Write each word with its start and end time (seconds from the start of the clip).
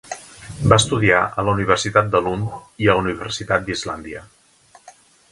Va 0.71 0.77
estudiar 0.83 1.17
a 1.25 1.43
la 1.49 1.53
Universitat 1.57 2.09
de 2.15 2.21
Lund 2.27 2.47
i 2.85 2.89
a 2.89 2.95
la 2.99 3.03
Universitat 3.05 3.67
d'Islàndia. 3.67 4.23